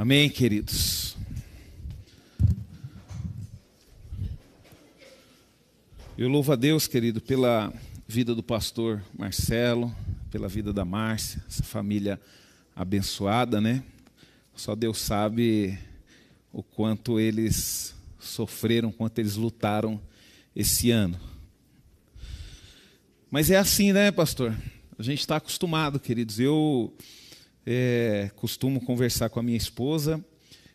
[0.00, 1.14] Amém, queridos.
[6.16, 7.70] Eu louvo a Deus, querido, pela
[8.08, 9.94] vida do pastor Marcelo,
[10.30, 12.18] pela vida da Márcia, essa família
[12.74, 13.84] abençoada, né?
[14.56, 15.78] Só Deus sabe
[16.50, 20.00] o quanto eles sofreram, quanto eles lutaram
[20.56, 21.20] esse ano.
[23.30, 24.56] Mas é assim, né, pastor?
[24.98, 26.40] A gente está acostumado, queridos.
[26.40, 26.90] Eu
[27.72, 30.22] é, costumo conversar com a minha esposa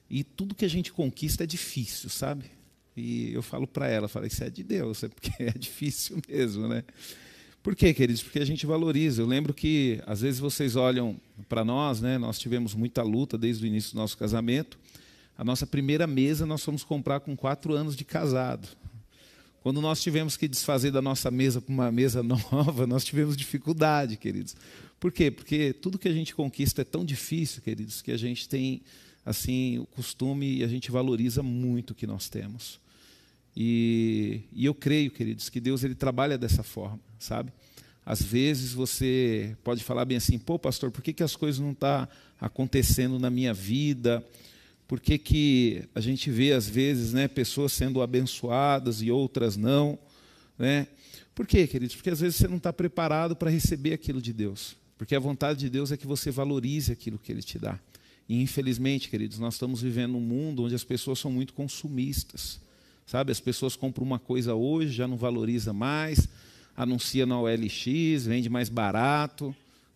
[0.10, 2.46] e tudo que a gente conquista é difícil, sabe?
[2.96, 6.70] E eu falo para ela, falo, isso é de Deus, é porque é difícil mesmo,
[6.70, 6.86] né?
[7.62, 8.24] Por quê, queridos?
[8.24, 9.22] Porque a gente valoriza.
[9.22, 11.20] Eu lembro que às vezes vocês olham
[11.50, 12.18] para nós, né?
[12.18, 14.80] Nós tivemos muita luta desde o início do nosso casamento.
[15.38, 18.70] A nossa primeira mesa nós fomos comprar com quatro anos de casado.
[19.66, 24.16] Quando nós tivemos que desfazer da nossa mesa para uma mesa nova, nós tivemos dificuldade,
[24.16, 24.56] queridos.
[25.00, 25.32] Por quê?
[25.32, 28.84] Porque tudo que a gente conquista é tão difícil, queridos, que a gente tem
[29.26, 32.80] assim o costume e a gente valoriza muito o que nós temos.
[33.58, 37.52] E, e eu creio, queridos, que Deus ele trabalha dessa forma, sabe?
[38.06, 41.72] Às vezes você pode falar bem assim, pô, pastor, por que, que as coisas não
[41.72, 44.24] estão tá acontecendo na minha vida?
[44.88, 49.98] Por que, que a gente vê, às vezes, né, pessoas sendo abençoadas e outras não?
[50.58, 50.88] Né?
[51.34, 51.96] Por quê, queridos?
[51.96, 54.76] Porque às vezes você não está preparado para receber aquilo de Deus.
[54.98, 57.80] Porque a vontade de Deus é que você valorize aquilo que Ele te dá.
[58.28, 62.60] E infelizmente, queridos, nós estamos vivendo um mundo onde as pessoas são muito consumistas.
[63.06, 66.28] Sabe, as pessoas compram uma coisa hoje, já não valoriza mais,
[66.76, 69.56] anuncia na OLX, vende mais barato.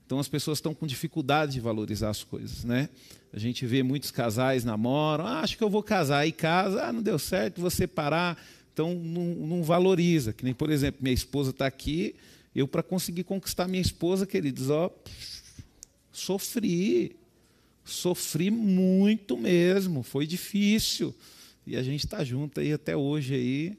[0.10, 2.90] Então as pessoas estão com dificuldade de valorizar as coisas, né?
[3.32, 6.92] A gente vê muitos casais namoram, ah, acho que eu vou casar, aí casa, ah,
[6.92, 8.36] não deu certo, vou separar,
[8.74, 10.34] então não, não valoriza.
[10.34, 12.16] Que nem, por exemplo, minha esposa está aqui,
[12.56, 14.92] eu, para conseguir conquistar minha esposa, queridos, ó,
[16.12, 17.16] sofri.
[17.86, 21.14] Sofri muito mesmo, foi difícil.
[21.68, 23.78] E a gente está junto aí até hoje aí.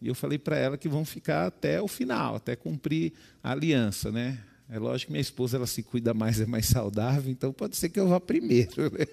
[0.00, 4.12] E eu falei para ela que vão ficar até o final, até cumprir a aliança,
[4.12, 4.38] né?
[4.68, 7.90] É lógico que minha esposa ela se cuida mais, é mais saudável, então pode ser
[7.90, 8.90] que eu vá primeiro.
[8.90, 9.06] Né?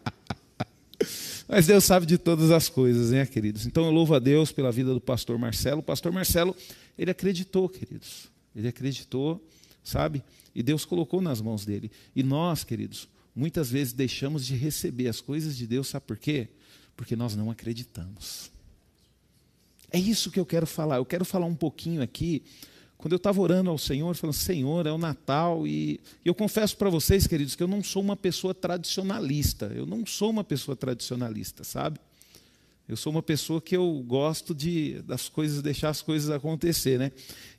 [1.48, 3.66] Mas Deus sabe de todas as coisas, né, queridos?
[3.66, 5.78] Então eu louvo a Deus pela vida do pastor Marcelo.
[5.80, 6.56] O pastor Marcelo,
[6.98, 8.28] ele acreditou, queridos.
[8.54, 9.46] Ele acreditou,
[9.84, 10.24] sabe?
[10.52, 11.90] E Deus colocou nas mãos dele.
[12.16, 16.48] E nós, queridos, muitas vezes deixamos de receber as coisas de Deus, sabe por quê?
[16.96, 18.50] Porque nós não acreditamos.
[19.92, 20.96] É isso que eu quero falar.
[20.96, 22.42] Eu quero falar um pouquinho aqui
[22.98, 26.88] quando eu estava orando ao Senhor, falando, Senhor, é o Natal, e eu confesso para
[26.88, 29.66] vocês, queridos, que eu não sou uma pessoa tradicionalista.
[29.74, 32.00] Eu não sou uma pessoa tradicionalista, sabe?
[32.88, 37.10] Eu sou uma pessoa que eu gosto de das coisas, deixar as coisas acontecer, né?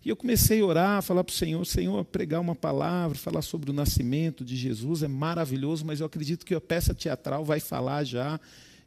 [0.03, 3.41] E eu comecei a orar, a falar para o Senhor, Senhor, pregar uma palavra, falar
[3.41, 7.59] sobre o nascimento de Jesus, é maravilhoso, mas eu acredito que a peça teatral vai
[7.59, 8.39] falar já.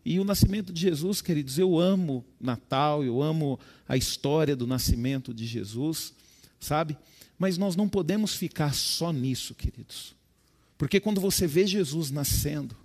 [0.03, 5.35] E o nascimento de Jesus, queridos, eu amo Natal, eu amo a história do nascimento
[5.35, 6.15] de Jesus
[6.61, 6.97] sabe?
[7.39, 10.15] Mas nós não podemos ficar só nisso, queridos.
[10.77, 12.77] Porque quando você vê Jesus nascendo,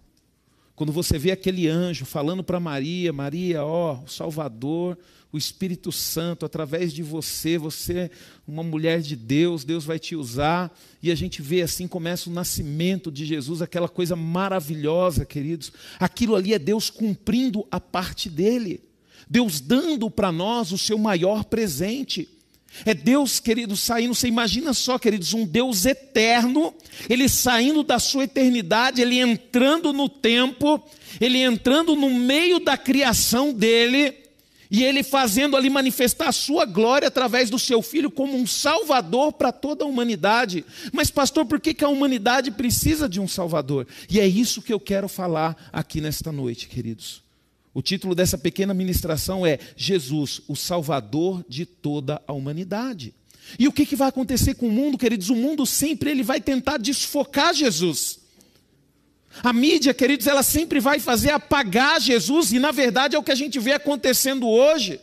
[0.76, 4.98] quando você vê aquele anjo falando para Maria, Maria, ó, o Salvador,
[5.32, 8.10] o Espírito Santo, através de você, você é
[8.48, 12.34] uma mulher de Deus, Deus vai te usar, e a gente vê assim, começa o
[12.34, 15.72] nascimento de Jesus, aquela coisa maravilhosa, queridos.
[16.00, 18.82] Aquilo ali é Deus cumprindo a parte dele,
[19.30, 22.30] Deus dando para nós o seu maior presente.
[22.84, 24.16] É Deus, queridos, saindo.
[24.16, 26.74] Você imagina só, queridos, um Deus eterno,
[27.10, 30.82] ele saindo da sua eternidade, ele entrando no tempo,
[31.22, 34.26] ele entrando no meio da criação dele,
[34.70, 39.34] e ele fazendo ali manifestar a sua glória através do seu filho como um salvador
[39.34, 40.66] para toda a humanidade.
[40.92, 43.88] Mas, pastor, por que, que a humanidade precisa de um salvador?
[44.10, 47.25] E é isso que eu quero falar aqui nesta noite, queridos.
[47.76, 53.14] O título dessa pequena ministração é Jesus, o Salvador de toda a humanidade.
[53.60, 55.30] E o que, que vai acontecer com o mundo, queridos?
[55.30, 58.20] O mundo sempre ele vai tentar desfocar Jesus.
[59.44, 63.34] A mídia, queridos, ela sempre vai fazer apagar Jesus, e na verdade é o que
[63.34, 65.02] a gente vê acontecendo hoje.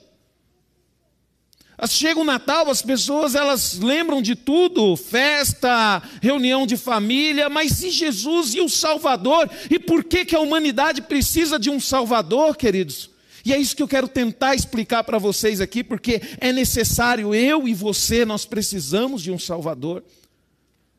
[1.89, 7.91] Chega o Natal, as pessoas elas lembram de tudo, festa, reunião de família, mas e
[7.91, 9.51] Jesus e o Salvador?
[9.69, 13.11] E por que, que a humanidade precisa de um Salvador, queridos?
[13.45, 17.67] E é isso que eu quero tentar explicar para vocês aqui, porque é necessário, eu
[17.67, 20.05] e você, nós precisamos de um Salvador.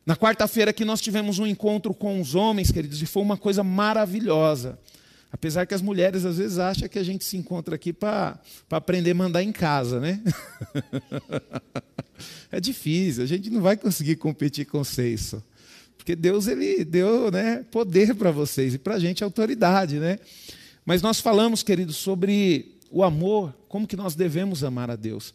[0.06, 3.64] Na quarta-feira que nós tivemos um encontro com os homens, queridos, e foi uma coisa
[3.64, 4.78] maravilhosa.
[5.34, 8.40] Apesar que as mulheres às vezes acham que a gente se encontra aqui para
[8.70, 10.22] aprender a mandar em casa, né?
[12.52, 15.34] é difícil, a gente não vai conseguir competir com vocês.
[15.98, 19.98] Porque Deus ele deu né, poder para vocês e para a gente autoridade.
[19.98, 20.20] Né?
[20.86, 25.34] Mas nós falamos, queridos, sobre o amor, como que nós devemos amar a Deus.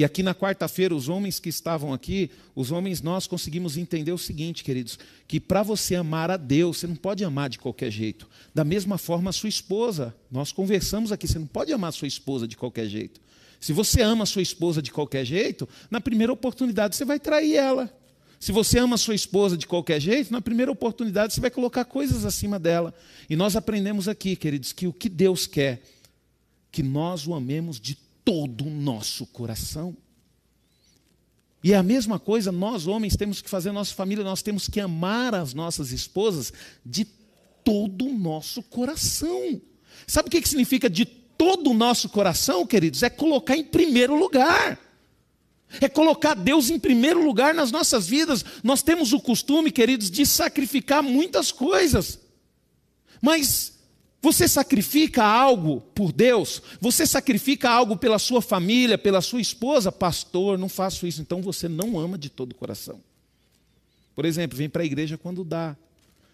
[0.00, 4.16] E aqui na quarta-feira, os homens que estavam aqui, os homens, nós conseguimos entender o
[4.16, 4.98] seguinte, queridos:
[5.28, 8.26] que para você amar a Deus, você não pode amar de qualquer jeito.
[8.54, 10.16] Da mesma forma, a sua esposa.
[10.30, 13.20] Nós conversamos aqui, você não pode amar a sua esposa de qualquer jeito.
[13.60, 17.56] Se você ama a sua esposa de qualquer jeito, na primeira oportunidade você vai trair
[17.56, 17.94] ela.
[18.38, 21.84] Se você ama a sua esposa de qualquer jeito, na primeira oportunidade você vai colocar
[21.84, 22.94] coisas acima dela.
[23.28, 25.82] E nós aprendemos aqui, queridos, que o que Deus quer,
[26.72, 29.96] que nós o amemos de todo o nosso coração.
[31.62, 34.80] E é a mesma coisa, nós homens temos que fazer, nossa família, nós temos que
[34.80, 36.52] amar as nossas esposas
[36.84, 37.04] de
[37.62, 39.60] todo o nosso coração.
[40.06, 43.02] Sabe o que significa de todo o nosso coração, queridos?
[43.02, 44.78] É colocar em primeiro lugar.
[45.80, 48.44] É colocar Deus em primeiro lugar nas nossas vidas.
[48.64, 52.18] Nós temos o costume, queridos, de sacrificar muitas coisas.
[53.22, 53.79] Mas
[54.22, 56.62] você sacrifica algo por Deus?
[56.80, 59.90] Você sacrifica algo pela sua família, pela sua esposa?
[59.90, 61.22] Pastor, não faço isso.
[61.22, 63.00] Então você não ama de todo o coração.
[64.14, 65.74] Por exemplo, vem para a igreja quando dá.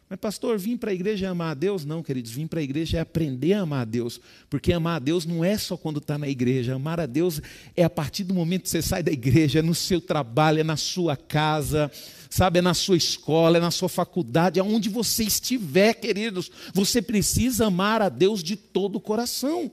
[0.08, 1.84] Mas, pastor, vim para a igreja amar a Deus?
[1.84, 4.20] Não, queridos, vim para a igreja é aprender a amar a Deus.
[4.48, 6.76] Porque amar a Deus não é só quando está na igreja.
[6.76, 7.42] Amar a Deus
[7.76, 10.64] é a partir do momento que você sai da igreja, é no seu trabalho, é
[10.64, 11.90] na sua casa,
[12.30, 17.66] sabe, é na sua escola, é na sua faculdade, aonde você estiver, queridos, você precisa
[17.66, 19.72] amar a Deus de todo o coração.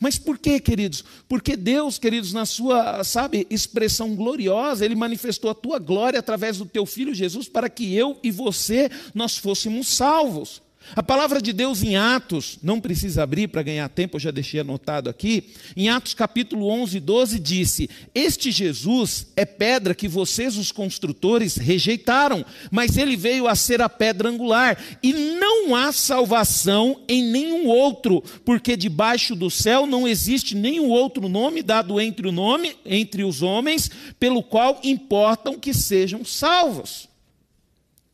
[0.00, 1.04] Mas por quê, queridos?
[1.28, 6.66] Porque Deus, queridos, na sua, sabe, expressão gloriosa, ele manifestou a tua glória através do
[6.66, 10.63] teu filho Jesus para que eu e você nós fôssemos salvos.
[10.94, 14.60] A palavra de Deus em Atos, não precisa abrir para ganhar tempo, eu já deixei
[14.60, 15.50] anotado aqui.
[15.76, 22.44] Em Atos capítulo 11, 12 disse: Este Jesus é pedra que vocês, os construtores, rejeitaram,
[22.70, 24.78] mas ele veio a ser a pedra angular.
[25.02, 31.28] E não há salvação em nenhum outro, porque debaixo do céu não existe nenhum outro
[31.28, 33.90] nome dado entre o nome entre os homens,
[34.20, 37.08] pelo qual importam que sejam salvos.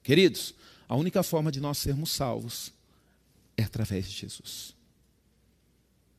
[0.02, 0.55] Queridos,
[0.90, 2.72] a única forma de nós sermos salvos
[3.56, 4.75] é através de Jesus.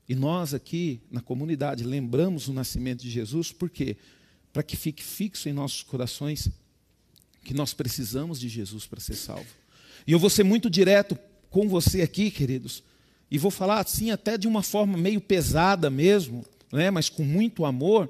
[0.07, 3.97] E nós aqui na comunidade lembramos o nascimento de Jesus, por quê?
[4.53, 6.49] Para que fique fixo em nossos corações
[7.43, 9.49] que nós precisamos de Jesus para ser salvo.
[10.07, 11.19] E eu vou ser muito direto
[11.49, 12.81] com você aqui, queridos,
[13.29, 17.65] e vou falar assim até de uma forma meio pesada mesmo, né, mas com muito
[17.65, 18.09] amor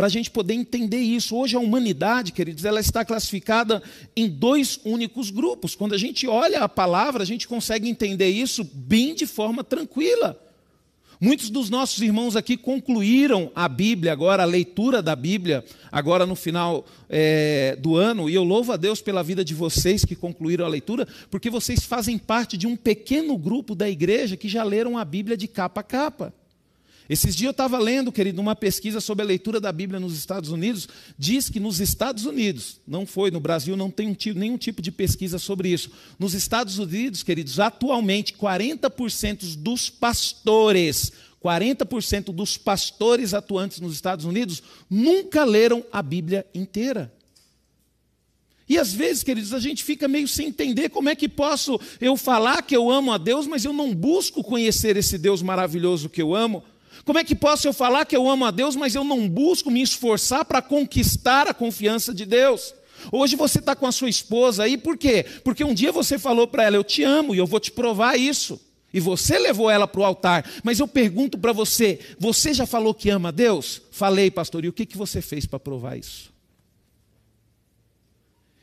[0.00, 1.36] para a gente poder entender isso.
[1.36, 3.82] Hoje a humanidade, queridos, ela está classificada
[4.16, 5.74] em dois únicos grupos.
[5.74, 10.40] Quando a gente olha a palavra, a gente consegue entender isso bem de forma tranquila.
[11.20, 15.62] Muitos dos nossos irmãos aqui concluíram a Bíblia agora, a leitura da Bíblia,
[15.92, 20.02] agora no final é, do ano, e eu louvo a Deus pela vida de vocês
[20.02, 24.48] que concluíram a leitura, porque vocês fazem parte de um pequeno grupo da igreja que
[24.48, 26.39] já leram a Bíblia de capa a capa.
[27.10, 30.50] Esses dias eu estava lendo, querido, uma pesquisa sobre a leitura da Bíblia nos Estados
[30.50, 30.88] Unidos.
[31.18, 35.36] Diz que nos Estados Unidos, não foi, no Brasil não tem nenhum tipo de pesquisa
[35.36, 35.90] sobre isso.
[36.20, 41.10] Nos Estados Unidos, queridos, atualmente 40% dos pastores,
[41.44, 47.12] 40% dos pastores atuantes nos Estados Unidos nunca leram a Bíblia inteira.
[48.68, 52.16] E às vezes, queridos, a gente fica meio sem entender como é que posso eu
[52.16, 56.22] falar que eu amo a Deus, mas eu não busco conhecer esse Deus maravilhoso que
[56.22, 56.62] eu amo.
[57.04, 59.70] Como é que posso eu falar que eu amo a Deus, mas eu não busco
[59.70, 62.74] me esforçar para conquistar a confiança de Deus?
[63.10, 65.24] Hoje você está com a sua esposa aí, por quê?
[65.42, 68.16] Porque um dia você falou para ela, eu te amo e eu vou te provar
[68.18, 68.60] isso.
[68.92, 70.44] E você levou ela para o altar.
[70.64, 73.80] Mas eu pergunto para você: você já falou que ama a Deus?
[73.90, 76.30] Falei, pastor, e o que, que você fez para provar isso?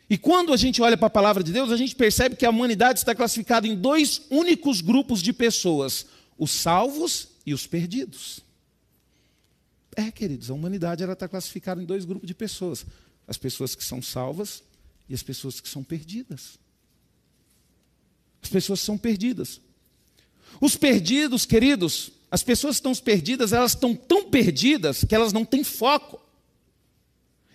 [0.10, 2.50] E quando a gente olha para a palavra de Deus, a gente percebe que a
[2.50, 6.06] humanidade está classificada em dois únicos grupos de pessoas:
[6.38, 8.42] os salvos e os perdidos.
[9.96, 12.86] É, queridos, a humanidade está classificada em dois grupos de pessoas:
[13.25, 14.62] as pessoas que são salvas
[15.08, 16.60] e as pessoas que são perdidas.
[18.44, 19.62] As pessoas são perdidas.
[20.60, 25.46] Os perdidos, queridos, as pessoas que estão perdidas, elas estão tão perdidas que elas não
[25.46, 26.22] têm foco.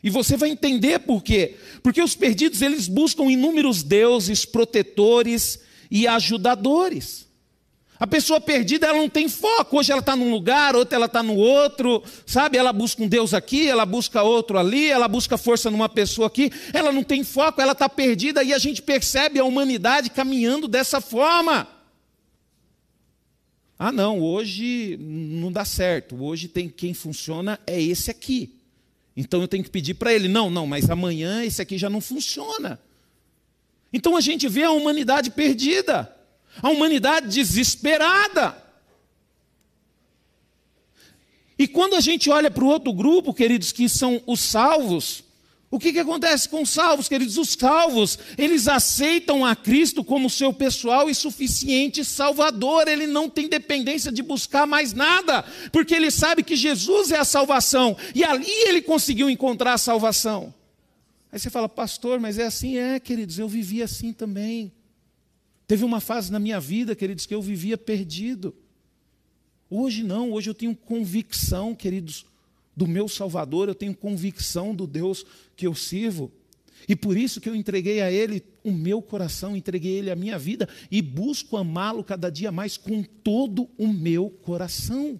[0.02, 1.56] E você vai entender por quê.
[1.82, 7.28] Porque os perdidos, eles buscam inúmeros deuses, protetores e ajudadores.
[8.02, 9.78] A pessoa perdida, ela não tem foco.
[9.78, 12.58] Hoje ela está num lugar, outra ela está no outro, sabe?
[12.58, 16.50] Ela busca um Deus aqui, ela busca outro ali, ela busca força numa pessoa aqui.
[16.72, 21.00] Ela não tem foco, ela está perdida e a gente percebe a humanidade caminhando dessa
[21.00, 21.68] forma.
[23.78, 26.20] Ah, não, hoje não dá certo.
[26.20, 28.52] Hoje tem quem funciona é esse aqui.
[29.16, 32.00] Então eu tenho que pedir para ele: não, não, mas amanhã esse aqui já não
[32.00, 32.80] funciona.
[33.92, 36.12] Então a gente vê a humanidade perdida,
[36.60, 38.56] a humanidade desesperada.
[41.58, 45.22] E quando a gente olha para o outro grupo, queridos, que são os salvos,
[45.72, 47.38] o que, que acontece com os salvos, queridos?
[47.38, 52.88] Os salvos, eles aceitam a Cristo como seu pessoal e suficiente Salvador.
[52.88, 55.42] Ele não tem dependência de buscar mais nada,
[55.72, 60.52] porque ele sabe que Jesus é a salvação e ali ele conseguiu encontrar a salvação.
[61.32, 62.76] Aí você fala, pastor, mas é assim?
[62.76, 64.70] É, queridos, eu vivi assim também.
[65.72, 68.54] Teve uma fase na minha vida, queridos, que eu vivia perdido.
[69.70, 72.26] Hoje não, hoje eu tenho convicção, queridos,
[72.76, 75.24] do meu Salvador, eu tenho convicção do Deus
[75.56, 76.30] que eu sirvo.
[76.86, 80.14] E por isso que eu entreguei a Ele o meu coração, entreguei a Ele a
[80.14, 85.18] minha vida e busco amá-lo cada dia mais com todo o meu coração.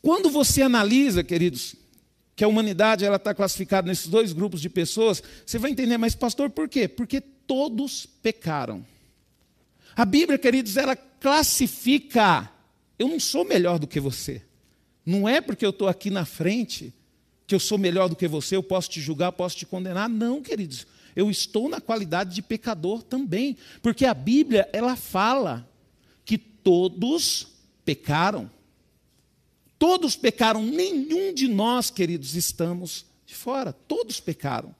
[0.00, 1.76] Quando você analisa, queridos,
[2.36, 6.14] que a humanidade ela está classificada nesses dois grupos de pessoas, você vai entender, mas
[6.14, 6.86] pastor, por quê?
[6.86, 8.84] Porque todos pecaram.
[9.96, 12.52] A Bíblia, queridos, ela classifica
[12.98, 14.42] eu não sou melhor do que você.
[15.04, 16.92] Não é porque eu estou aqui na frente
[17.46, 20.08] que eu sou melhor do que você, eu posso te julgar, posso te condenar.
[20.08, 20.86] Não, queridos.
[21.14, 23.56] Eu estou na qualidade de pecador também.
[23.80, 25.68] Porque a Bíblia, ela fala
[26.24, 27.46] que todos
[27.84, 28.50] pecaram.
[29.78, 33.72] Todos pecaram, nenhum de nós, queridos, estamos de fora.
[33.72, 34.74] Todos pecaram.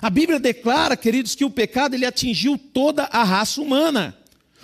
[0.00, 4.16] A Bíblia declara, queridos, que o pecado ele atingiu toda a raça humana.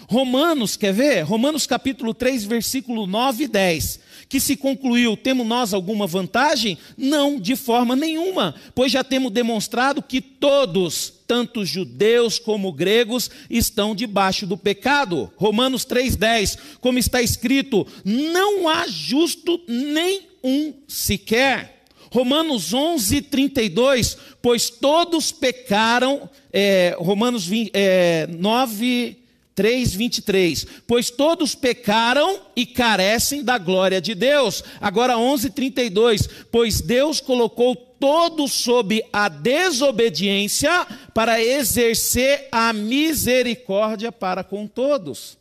[0.08, 1.22] Romanos, quer ver?
[1.22, 4.00] Romanos capítulo 3, versículo 9 e 10.
[4.28, 6.78] Que se concluiu, temos nós alguma vantagem?
[6.96, 13.94] Não, de forma nenhuma, pois já temos demonstrado que todos, tanto judeus como gregos, estão
[13.94, 15.30] debaixo do pecado.
[15.36, 21.84] Romanos 3,10, como está escrito, não há justo nem um sequer.
[22.10, 29.18] Romanos 11, 32, pois todos pecaram, é, Romanos 20, é, 9,
[29.56, 30.66] 3, 23.
[30.86, 34.62] Pois todos pecaram e carecem da glória de Deus.
[34.80, 36.28] Agora 11, 32.
[36.52, 40.84] Pois Deus colocou todos sob a desobediência
[41.14, 45.38] para exercer a misericórdia para com todos.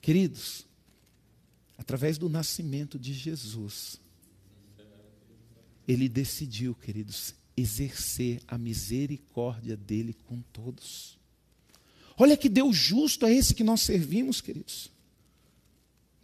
[0.00, 0.66] Queridos,
[1.78, 4.00] através do nascimento de Jesus,
[5.86, 11.18] ele decidiu, queridos, exercer a misericórdia dele com todos.
[12.16, 14.93] Olha que Deus justo é esse que nós servimos, queridos.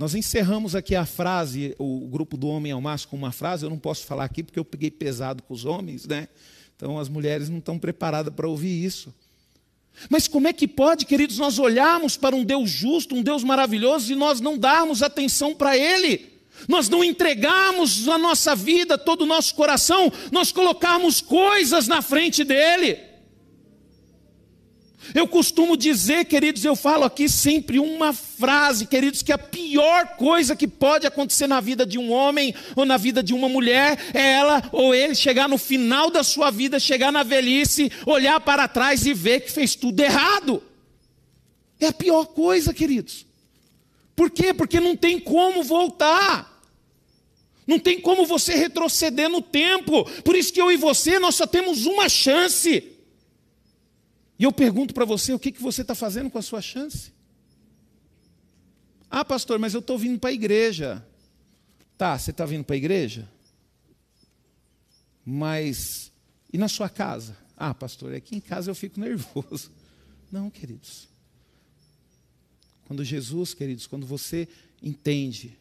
[0.00, 3.68] Nós encerramos aqui a frase, o grupo do homem ao macho com uma frase, eu
[3.68, 6.26] não posso falar aqui porque eu peguei pesado com os homens, né?
[6.74, 9.14] Então as mulheres não estão preparadas para ouvir isso.
[10.08, 14.10] Mas como é que pode, queridos, nós olharmos para um Deus justo, um Deus maravilhoso
[14.10, 16.32] e nós não darmos atenção para Ele?
[16.66, 22.42] Nós não entregarmos a nossa vida, todo o nosso coração, nós colocarmos coisas na frente
[22.42, 23.09] dEle.
[25.14, 30.54] Eu costumo dizer, queridos, eu falo aqui sempre uma frase, queridos, que a pior coisa
[30.54, 34.32] que pode acontecer na vida de um homem ou na vida de uma mulher é
[34.32, 39.06] ela ou ele chegar no final da sua vida, chegar na velhice, olhar para trás
[39.06, 40.62] e ver que fez tudo errado.
[41.80, 43.26] É a pior coisa, queridos.
[44.14, 44.52] Por quê?
[44.52, 46.60] Porque não tem como voltar.
[47.66, 50.04] Não tem como você retroceder no tempo.
[50.22, 52.89] Por isso que eu e você, nós só temos uma chance.
[54.40, 57.12] E eu pergunto para você, o que, que você está fazendo com a sua chance?
[59.10, 61.06] Ah, pastor, mas eu estou vindo para a igreja.
[61.98, 63.28] Tá, você está vindo para a igreja?
[65.26, 66.10] Mas,
[66.50, 67.36] e na sua casa?
[67.54, 69.70] Ah, pastor, aqui em casa eu fico nervoso.
[70.32, 71.06] Não, queridos.
[72.86, 74.48] Quando Jesus, queridos, quando você
[74.82, 75.54] entende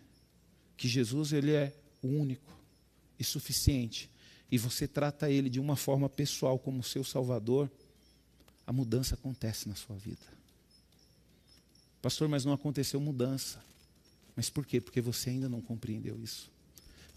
[0.78, 2.58] que Jesus ele é único
[3.20, 4.10] e suficiente,
[4.50, 7.70] e você trata ele de uma forma pessoal como seu Salvador,
[8.70, 10.22] a mudança acontece na sua vida.
[12.04, 13.60] Pastor, mas não aconteceu mudança.
[14.36, 14.80] Mas por quê?
[14.80, 16.52] Porque você ainda não compreendeu isso.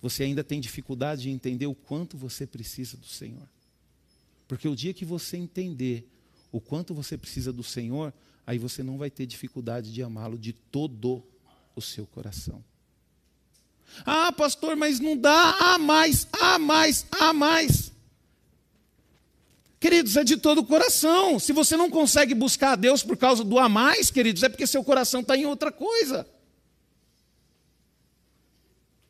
[0.00, 3.46] Você ainda tem dificuldade de entender o quanto você precisa do Senhor.
[4.48, 6.08] Porque o dia que você entender
[6.50, 8.14] o quanto você precisa do Senhor,
[8.46, 11.22] aí você não vai ter dificuldade de amá-lo de todo
[11.76, 12.64] o seu coração.
[14.06, 17.91] Ah, pastor, mas não dá, há mais, há mais, há mais.
[19.82, 21.40] Queridos, é de todo o coração.
[21.40, 24.64] Se você não consegue buscar a Deus por causa do a mais, queridos, é porque
[24.64, 26.24] seu coração está em outra coisa.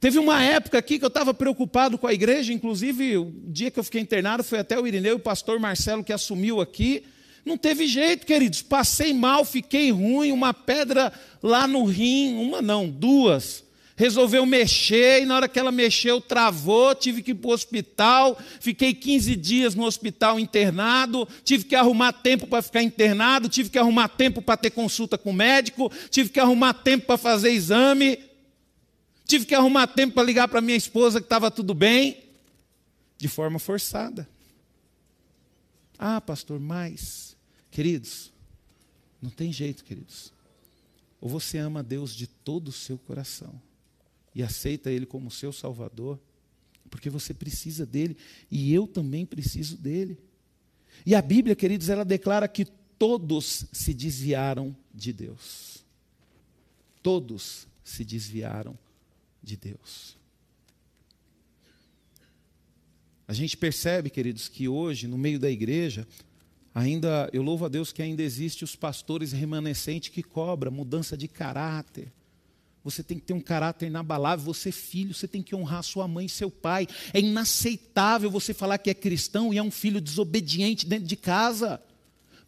[0.00, 3.78] Teve uma época aqui que eu estava preocupado com a igreja, inclusive o dia que
[3.78, 7.04] eu fiquei internado foi até o Irineu, o pastor Marcelo que assumiu aqui.
[7.44, 8.62] Não teve jeito, queridos.
[8.62, 11.12] Passei mal, fiquei ruim, uma pedra
[11.42, 13.62] lá no rim, uma não, duas.
[14.02, 18.36] Resolveu mexer, e na hora que ela mexeu, travou, tive que ir para o hospital,
[18.60, 23.78] fiquei 15 dias no hospital internado, tive que arrumar tempo para ficar internado, tive que
[23.78, 28.18] arrumar tempo para ter consulta com o médico, tive que arrumar tempo para fazer exame,
[29.24, 32.24] tive que arrumar tempo para ligar para minha esposa que estava tudo bem,
[33.16, 34.28] de forma forçada.
[35.96, 37.36] Ah, pastor, mas,
[37.70, 38.32] queridos,
[39.22, 40.32] não tem jeito, queridos.
[41.20, 43.62] Ou você ama Deus de todo o seu coração
[44.34, 46.18] e aceita Ele como seu Salvador,
[46.90, 48.16] porque você precisa dele
[48.50, 50.18] e eu também preciso dele.
[51.06, 52.66] E a Bíblia, queridos, ela declara que
[52.98, 55.84] todos se desviaram de Deus.
[57.02, 58.78] Todos se desviaram
[59.42, 60.16] de Deus.
[63.26, 66.06] A gente percebe, queridos, que hoje, no meio da igreja,
[66.74, 71.26] ainda, eu louvo a Deus que ainda existe os pastores remanescentes que cobram mudança de
[71.26, 72.12] caráter,
[72.84, 74.44] você tem que ter um caráter inabalável.
[74.44, 76.88] Você, filho, você tem que honrar sua mãe e seu pai.
[77.12, 81.80] É inaceitável você falar que é cristão e é um filho desobediente dentro de casa.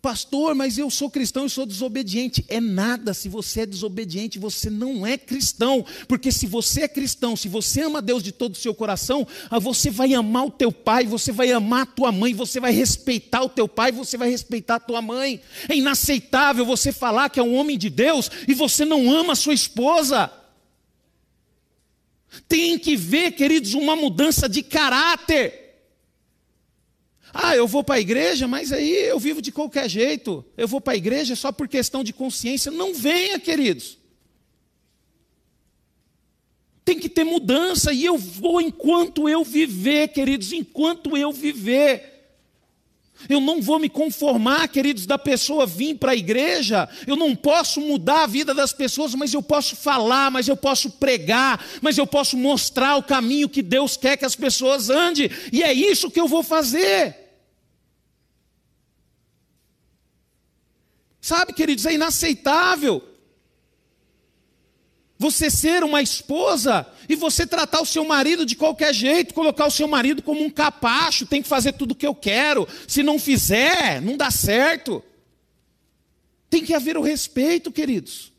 [0.05, 2.45] Pastor, mas eu sou cristão e sou desobediente.
[2.47, 5.83] É nada, se você é desobediente, você não é cristão.
[6.07, 9.59] Porque se você é cristão, se você ama Deus de todo o seu coração, ah,
[9.59, 13.45] você vai amar o teu pai, você vai amar a tua mãe, você vai respeitar
[13.45, 15.41] o teu pai, você vai respeitar a tua mãe.
[15.71, 19.37] É inaceitável você falar que é um homem de Deus e você não ama a
[19.37, 20.31] sua esposa.
[22.47, 25.64] Tem que ver, queridos, uma mudança de caráter.
[27.35, 30.45] Ah, eu vou para a igreja, mas aí eu vivo de qualquer jeito.
[30.57, 32.71] Eu vou para a igreja só por questão de consciência.
[32.71, 33.99] Não venha, queridos.
[36.85, 42.13] Tem que ter mudança e eu vou enquanto eu viver, queridos, enquanto eu viver.
[43.29, 46.89] Eu não vou me conformar, queridos, da pessoa vir para a igreja.
[47.05, 50.91] Eu não posso mudar a vida das pessoas, mas eu posso falar, mas eu posso
[50.91, 55.31] pregar, mas eu posso mostrar o caminho que Deus quer que as pessoas andem.
[55.53, 57.24] E é isso que eu vou fazer.
[61.25, 63.03] Sabe, queridos, é inaceitável
[65.19, 69.71] você ser uma esposa e você tratar o seu marido de qualquer jeito, colocar o
[69.71, 72.69] seu marido como um capacho, tem que fazer tudo o que eu quero.
[72.87, 75.03] Se não fizer, não dá certo.
[76.51, 78.31] Tem que haver o respeito, queridos.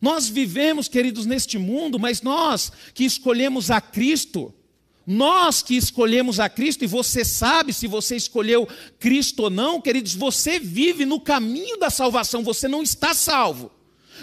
[0.00, 4.52] Nós vivemos, queridos, neste mundo, mas nós que escolhemos a Cristo,
[5.06, 10.14] nós que escolhemos a Cristo, e você sabe se você escolheu Cristo ou não, queridos,
[10.14, 13.70] você vive no caminho da salvação, você não está salvo.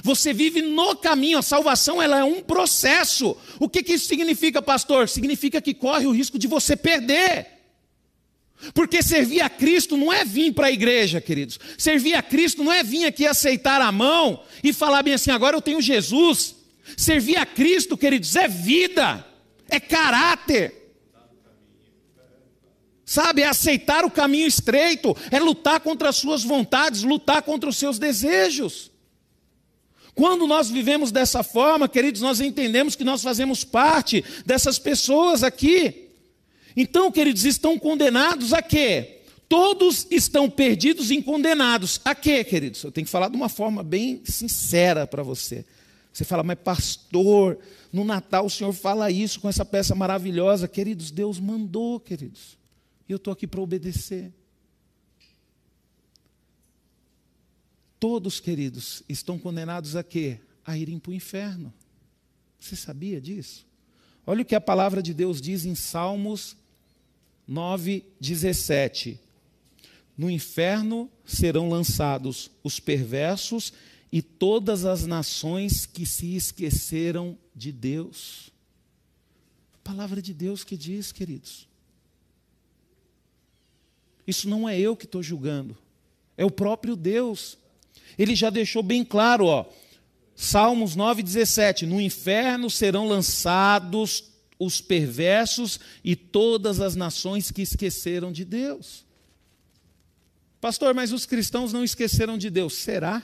[0.01, 3.35] Você vive no caminho, a salvação ela é um processo.
[3.59, 5.09] O que, que isso significa, pastor?
[5.09, 7.47] Significa que corre o risco de você perder.
[8.73, 11.59] Porque servir a Cristo não é vir para a igreja, queridos.
[11.77, 15.57] Servir a Cristo não é vir aqui aceitar a mão e falar bem assim, agora
[15.57, 16.55] eu tenho Jesus.
[16.95, 19.25] Servir a Cristo, queridos, é vida
[19.69, 20.75] é caráter.
[23.05, 27.77] Sabe, é aceitar o caminho estreito, é lutar contra as suas vontades, lutar contra os
[27.77, 28.91] seus desejos.
[30.13, 36.09] Quando nós vivemos dessa forma, queridos, nós entendemos que nós fazemos parte dessas pessoas aqui.
[36.75, 39.21] Então, queridos, estão condenados a quê?
[39.47, 41.99] Todos estão perdidos e condenados.
[42.05, 42.83] A quê, queridos?
[42.83, 45.65] Eu tenho que falar de uma forma bem sincera para você.
[46.19, 47.57] Você fala, mas pastor,
[47.93, 50.67] no Natal o Senhor fala isso com essa peça maravilhosa.
[50.67, 52.57] Queridos, Deus mandou, queridos.
[53.07, 54.33] E eu estou aqui para obedecer.
[57.97, 60.41] Todos, queridos, estão condenados a quê?
[60.65, 61.73] A irem para o inferno.
[62.59, 63.65] Você sabia disso?
[64.27, 66.57] Olha o que a palavra de Deus diz em Salmos
[67.47, 69.17] 9, 17.
[70.17, 73.71] No inferno serão lançados os perversos
[74.11, 78.51] e todas as nações que se esqueceram de Deus.
[79.83, 81.67] Palavra de Deus que diz, queridos.
[84.25, 85.77] Isso não é eu que estou julgando,
[86.37, 87.57] é o próprio Deus.
[88.17, 89.65] Ele já deixou bem claro, ó.
[90.35, 94.25] Salmos 9,17: No inferno serão lançados
[94.59, 99.05] os perversos e todas as nações que esqueceram de Deus.
[100.61, 102.73] Pastor, mas os cristãos não esqueceram de Deus.
[102.73, 103.23] Será?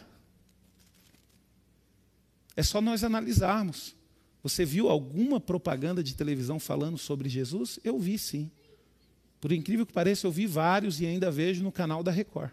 [2.56, 3.96] É só nós analisarmos.
[4.42, 7.80] Você viu alguma propaganda de televisão falando sobre Jesus?
[7.84, 8.52] Eu vi sim.
[9.42, 12.52] Por incrível que pareça, eu vi vários e ainda vejo no canal da Record.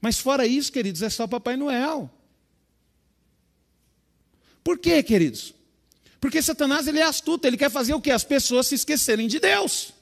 [0.00, 2.10] Mas fora isso, queridos, é só Papai Noel.
[4.62, 5.54] Por quê, queridos?
[6.20, 8.10] Porque Satanás ele é astuto, ele quer fazer o que?
[8.10, 9.92] As pessoas se esquecerem de Deus.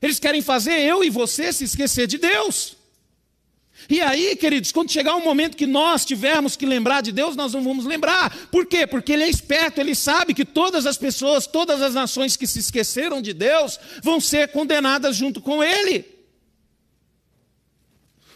[0.00, 2.76] Eles querem fazer eu e você se esquecer de Deus.
[3.88, 7.52] E aí, queridos, quando chegar um momento que nós tivermos que lembrar de Deus, nós
[7.52, 8.48] não vamos lembrar.
[8.50, 8.86] Por quê?
[8.86, 12.58] Porque Ele é esperto, Ele sabe que todas as pessoas, todas as nações que se
[12.58, 16.04] esqueceram de Deus, vão ser condenadas junto com Ele.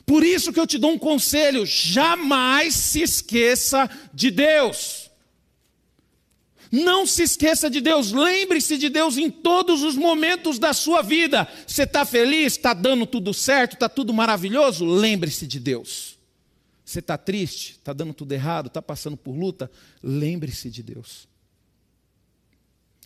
[0.05, 5.06] Por isso que eu te dou um conselho: jamais se esqueça de Deus.
[6.77, 11.49] Não se esqueça de Deus, lembre-se de Deus em todos os momentos da sua vida.
[11.67, 12.53] Você está feliz?
[12.53, 13.73] Está dando tudo certo?
[13.73, 14.85] Está tudo maravilhoso?
[14.85, 16.19] Lembre-se de Deus.
[16.85, 17.73] Você está triste?
[17.79, 18.67] Está dando tudo errado?
[18.67, 19.71] Está passando por luta?
[20.03, 21.27] Lembre-se de Deus.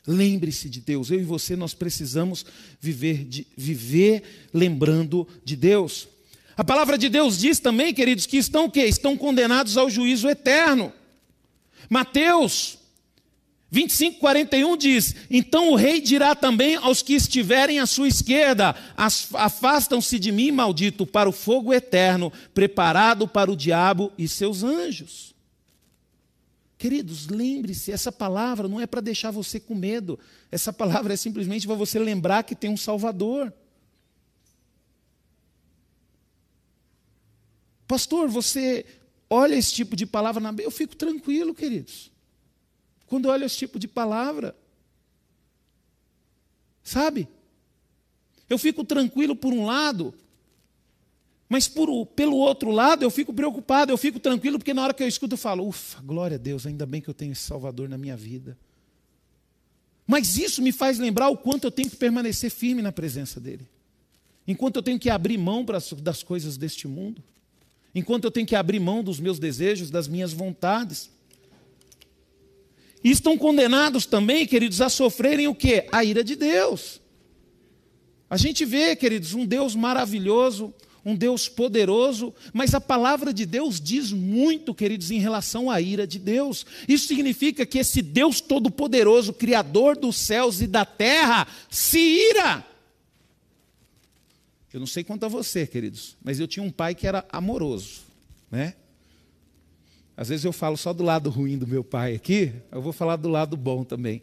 [0.04, 1.08] Lembre-se de Deus.
[1.08, 2.44] Eu e você, nós precisamos
[2.80, 6.08] viver, de, viver lembrando de Deus.
[6.56, 8.80] A palavra de Deus diz também, queridos, que estão o quê?
[8.86, 10.92] Estão condenados ao juízo eterno.
[11.88, 12.79] Mateus
[13.70, 18.74] 25, 41 diz: Então o rei dirá também aos que estiverem à sua esquerda:
[19.34, 25.34] Afastam-se de mim, maldito, para o fogo eterno, preparado para o diabo e seus anjos.
[26.76, 30.18] Queridos, lembre-se, essa palavra não é para deixar você com medo,
[30.50, 33.52] essa palavra é simplesmente para você lembrar que tem um Salvador.
[37.86, 38.86] Pastor, você
[39.28, 42.10] olha esse tipo de palavra na Bíblia, eu fico tranquilo, queridos
[43.10, 44.56] quando olha esse tipo de palavra.
[46.82, 47.28] Sabe?
[48.48, 50.14] Eu fico tranquilo por um lado,
[51.48, 55.02] mas por, pelo outro lado eu fico preocupado, eu fico tranquilo, porque na hora que
[55.02, 57.88] eu escuto eu falo, ufa, glória a Deus, ainda bem que eu tenho esse Salvador
[57.88, 58.56] na minha vida.
[60.06, 63.68] Mas isso me faz lembrar o quanto eu tenho que permanecer firme na presença dEle.
[64.46, 65.66] Enquanto eu tenho que abrir mão
[66.00, 67.22] das coisas deste mundo.
[67.92, 71.10] Enquanto eu tenho que abrir mão dos meus desejos, das minhas vontades.
[73.02, 75.86] E estão condenados também, queridos, a sofrerem o quê?
[75.90, 77.00] A ira de Deus.
[78.28, 80.72] A gente vê, queridos, um Deus maravilhoso,
[81.04, 86.06] um Deus poderoso, mas a palavra de Deus diz muito, queridos, em relação à ira
[86.06, 86.66] de Deus.
[86.86, 92.64] Isso significa que esse Deus todo-poderoso, Criador dos céus e da terra, se ira.
[94.72, 98.02] Eu não sei quanto a você, queridos, mas eu tinha um pai que era amoroso,
[98.50, 98.74] né?
[100.20, 103.16] Às vezes eu falo só do lado ruim do meu pai aqui, eu vou falar
[103.16, 104.20] do lado bom também.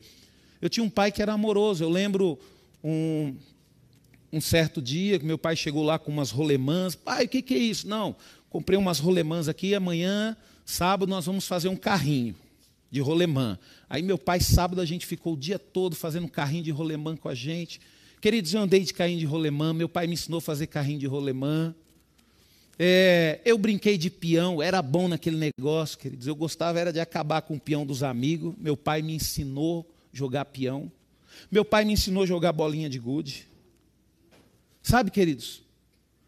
[0.62, 1.84] Eu tinha um pai que era amoroso.
[1.84, 2.38] Eu lembro
[2.84, 3.36] um,
[4.32, 6.94] um certo dia que meu pai chegou lá com umas rolemãs.
[6.94, 7.88] Pai, o que, que é isso?
[7.88, 8.16] Não,
[8.48, 9.74] comprei umas rolemãs aqui.
[9.74, 12.36] Amanhã, sábado, nós vamos fazer um carrinho
[12.92, 13.58] de rolemã.
[13.90, 17.18] Aí meu pai, sábado, a gente ficou o dia todo fazendo um carrinho de rolemã
[17.18, 17.82] com a gente.
[18.22, 19.74] Queridos, eu andei de carrinho de rolemã.
[19.74, 21.74] Meu pai me ensinou a fazer carrinho de rolemã.
[22.80, 26.28] É, eu brinquei de peão, era bom naquele negócio, queridos.
[26.28, 28.54] Eu gostava era de acabar com o peão dos amigos.
[28.58, 30.92] Meu pai me ensinou jogar peão.
[31.52, 33.48] Meu pai me ensinou jogar bolinha de gude.
[34.82, 35.64] Sabe, queridos?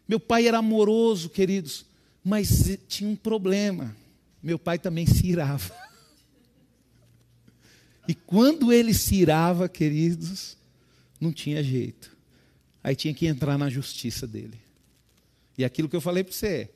[0.08, 1.86] Meu pai era amoroso, queridos,
[2.24, 3.94] mas tinha um problema.
[4.42, 5.72] Meu pai também se irava.
[8.08, 10.56] E quando ele se irava, queridos,
[11.20, 12.16] não tinha jeito.
[12.82, 14.58] Aí tinha que entrar na justiça dele.
[15.56, 16.70] E aquilo que eu falei para você.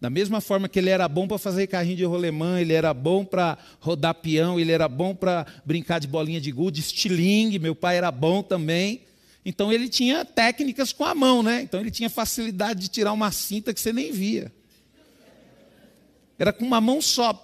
[0.00, 3.24] Da mesma forma que ele era bom para fazer carrinho de rolemã, ele era bom
[3.24, 7.96] para rodar peão, ele era bom para brincar de bolinha de gude, estilingue, meu pai
[7.96, 9.02] era bom também.
[9.44, 11.62] Então ele tinha técnicas com a mão, né?
[11.62, 14.52] Então ele tinha facilidade de tirar uma cinta que você nem via.
[16.38, 17.40] Era com uma mão só.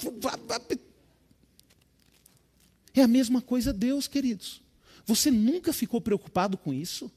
[2.95, 4.61] É a mesma coisa Deus, queridos.
[5.07, 7.11] Você nunca ficou preocupado com isso?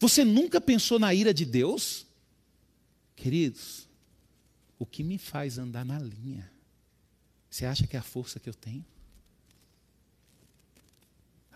[0.00, 2.03] Você nunca pensou na ira de Deus?
[3.16, 3.88] Queridos,
[4.78, 6.50] o que me faz andar na linha?
[7.48, 8.84] Você acha que é a força que eu tenho?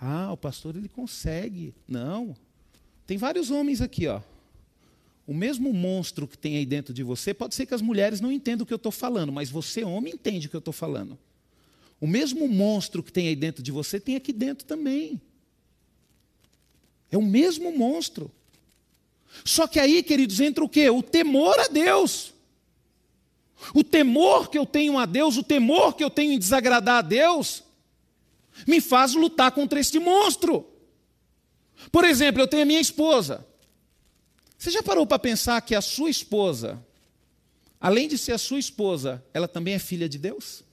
[0.00, 1.74] Ah, o pastor ele consegue.
[1.86, 2.36] Não.
[3.06, 4.22] Tem vários homens aqui, ó.
[5.26, 8.32] O mesmo monstro que tem aí dentro de você, pode ser que as mulheres não
[8.32, 11.18] entendam o que eu estou falando, mas você, homem, entende o que eu estou falando.
[12.00, 15.20] O mesmo monstro que tem aí dentro de você, tem aqui dentro também.
[17.10, 18.30] É o mesmo monstro.
[19.44, 20.90] Só que aí, queridos, entra o quê?
[20.90, 22.34] O temor a Deus.
[23.74, 27.02] O temor que eu tenho a Deus, o temor que eu tenho em desagradar a
[27.02, 27.62] Deus,
[28.66, 30.66] me faz lutar contra este monstro.
[31.90, 33.46] Por exemplo, eu tenho a minha esposa.
[34.56, 36.84] Você já parou para pensar que a sua esposa,
[37.80, 40.64] além de ser a sua esposa, ela também é filha de Deus?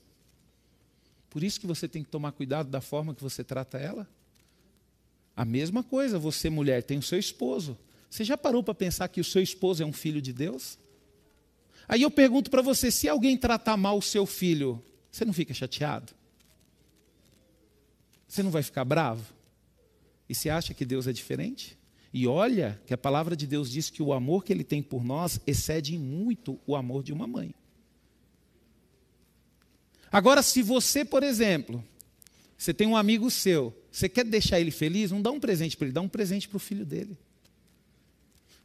[1.30, 4.08] Por isso que você tem que tomar cuidado da forma que você trata ela.
[5.36, 7.78] A mesma coisa, você mulher tem o seu esposo.
[8.16, 10.78] Você já parou para pensar que o seu esposo é um filho de Deus?
[11.86, 15.52] Aí eu pergunto para você: se alguém tratar mal o seu filho, você não fica
[15.52, 16.14] chateado?
[18.26, 19.22] Você não vai ficar bravo?
[20.26, 21.76] E você acha que Deus é diferente?
[22.10, 25.04] E olha que a palavra de Deus diz que o amor que ele tem por
[25.04, 27.54] nós excede muito o amor de uma mãe.
[30.10, 31.84] Agora, se você, por exemplo,
[32.56, 35.84] você tem um amigo seu, você quer deixar ele feliz, não dá um presente para
[35.84, 37.18] ele, dá um presente para o filho dele.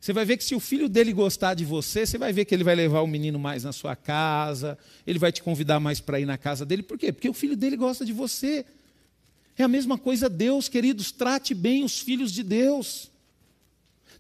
[0.02, 2.56] Você vai ver que se o filho dele gostar de você, você vai ver que
[2.56, 6.20] ele vai levar o menino mais na sua casa, ele vai te convidar mais para
[6.20, 6.82] ir na casa dele.
[6.82, 7.12] Por quê?
[7.12, 8.66] Porque o filho dele gosta de você.
[9.56, 13.11] É a mesma coisa Deus, queridos, trate bem os filhos de Deus.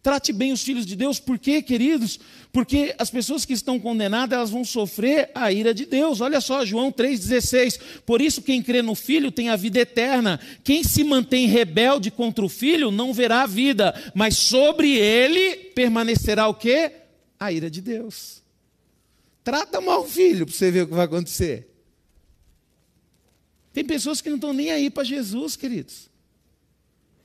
[0.03, 2.19] Trate bem os filhos de Deus, por quê, queridos?
[2.51, 6.21] Porque as pessoas que estão condenadas, elas vão sofrer a ira de Deus.
[6.21, 7.79] Olha só, João 3,16.
[8.03, 10.39] Por isso, quem crê no Filho tem a vida eterna.
[10.63, 16.47] Quem se mantém rebelde contra o Filho não verá a vida, mas sobre ele permanecerá
[16.47, 16.91] o quê?
[17.39, 18.41] A ira de Deus.
[19.43, 21.67] Trata mal o filho para você ver o que vai acontecer.
[23.73, 26.10] Tem pessoas que não estão nem aí para Jesus, queridos.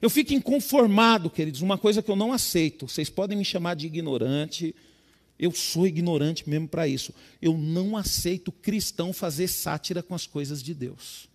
[0.07, 2.87] Eu fico inconformado, queridos, uma coisa que eu não aceito.
[2.87, 4.73] Vocês podem me chamar de ignorante,
[5.37, 7.13] eu sou ignorante mesmo para isso.
[7.43, 11.29] Eu não aceito cristão fazer sátira com as coisas de Deus.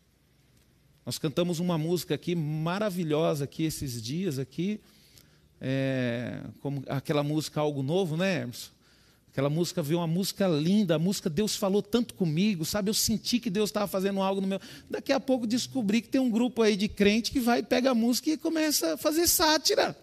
[1.05, 4.79] Nós cantamos uma música aqui maravilhosa aqui esses dias aqui,
[5.59, 8.71] é, como aquela música Algo Novo, né, Emerson?
[9.31, 12.89] Aquela música veio uma música linda, a música Deus falou tanto comigo, sabe?
[12.89, 14.59] Eu senti que Deus estava fazendo algo no meu.
[14.89, 17.95] Daqui a pouco descobri que tem um grupo aí de crente que vai, pega a
[17.95, 19.97] música e começa a fazer sátira.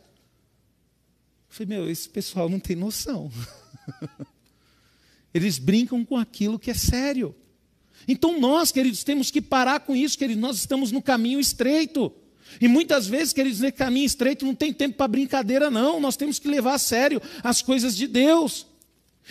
[1.48, 3.30] Eu falei, meu, esse pessoal não tem noção.
[5.34, 7.34] Eles brincam com aquilo que é sério.
[8.06, 10.40] Então nós, queridos, temos que parar com isso, queridos.
[10.40, 12.10] Nós estamos no caminho estreito.
[12.58, 16.00] E muitas vezes, queridos, nesse caminho estreito não tem tempo para brincadeira, não.
[16.00, 18.67] Nós temos que levar a sério as coisas de Deus.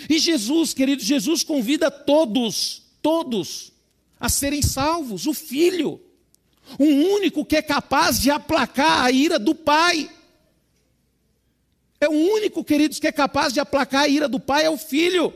[0.09, 3.71] E Jesus, querido, Jesus convida todos, todos,
[4.19, 6.01] a serem salvos, o Filho,
[6.77, 10.09] o único que é capaz de aplacar a ira do Pai.
[11.99, 14.77] É o único, queridos, que é capaz de aplacar a ira do Pai, é o
[14.77, 15.33] Filho.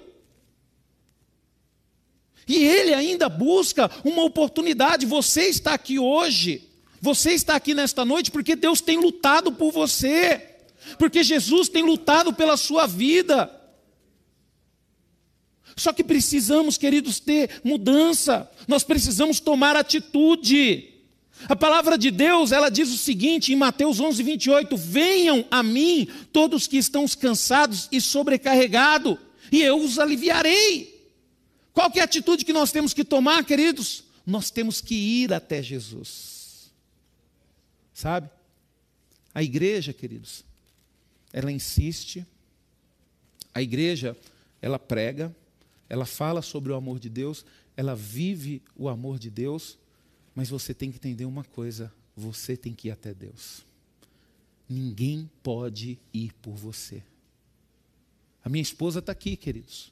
[2.48, 5.06] E ele ainda busca uma oportunidade.
[5.06, 6.70] Você está aqui hoje,
[7.00, 10.56] você está aqui nesta noite porque Deus tem lutado por você,
[11.00, 13.61] porque Jesus tem lutado pela sua vida.
[15.76, 18.50] Só que precisamos, queridos, ter mudança.
[18.68, 20.90] Nós precisamos tomar atitude.
[21.48, 26.08] A palavra de Deus, ela diz o seguinte em Mateus 11, 28: Venham a mim
[26.32, 29.18] todos que estão cansados e sobrecarregados,
[29.52, 30.92] e eu os aliviarei.
[31.74, 34.04] Qual que é a atitude que nós temos que tomar, queridos?
[34.26, 36.72] Nós temos que ir até Jesus.
[37.94, 38.30] Sabe?
[39.34, 40.44] A igreja, queridos,
[41.32, 42.26] ela insiste,
[43.54, 44.16] a igreja,
[44.62, 45.34] ela prega,
[45.92, 49.78] ela fala sobre o amor de Deus, ela vive o amor de Deus,
[50.34, 53.66] mas você tem que entender uma coisa: você tem que ir até Deus.
[54.70, 57.04] Ninguém pode ir por você.
[58.42, 59.92] A minha esposa está aqui, queridos.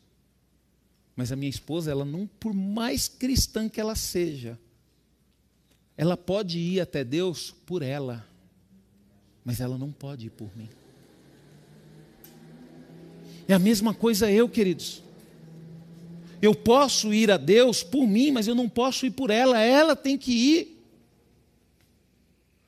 [1.18, 4.58] Mas a minha esposa, ela não, por mais cristã que ela seja,
[5.98, 8.26] ela pode ir até Deus por ela,
[9.44, 10.70] mas ela não pode ir por mim.
[13.50, 15.09] É a mesma coisa eu, queridos.
[16.42, 19.96] Eu posso ir a Deus por mim, mas eu não posso ir por ela, ela
[19.96, 20.80] tem que ir.